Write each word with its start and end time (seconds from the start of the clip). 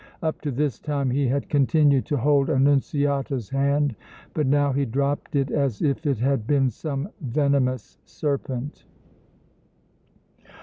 Up 0.23 0.41
to 0.41 0.49
this 0.49 0.79
time 0.79 1.11
he 1.11 1.27
had 1.27 1.47
continued 1.47 2.07
to 2.07 2.17
hold 2.17 2.49
Annunziata's 2.49 3.49
hand, 3.49 3.95
but 4.33 4.47
now 4.47 4.71
he 4.73 4.83
dropped 4.83 5.35
it 5.35 5.51
as 5.51 5.79
if 5.79 6.07
it 6.07 6.17
had 6.17 6.47
been 6.47 6.71
some 6.71 7.09
venomous 7.21 7.99
serpent. 8.03 8.85